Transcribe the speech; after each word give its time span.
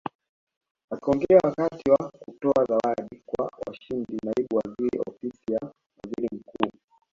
Akiongea 0.91 1.37
wakati 1.43 1.91
wa 1.91 2.11
kutoa 2.25 2.65
zawadi 2.65 3.23
kwa 3.25 3.49
washindi 3.67 4.17
Naibu 4.23 4.55
Waziri 4.55 4.99
Ofisi 5.07 5.53
ya 5.53 5.61
Waziri 6.03 6.29
Mkuu 6.35 6.71